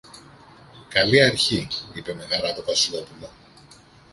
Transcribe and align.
Καλή 0.89 1.23
αρχή! 1.23 1.67
είπε 1.93 2.13
με 2.13 2.21
χαρά 2.23 2.53
το 2.53 2.63
Βασιλόπουλο. 2.63 3.29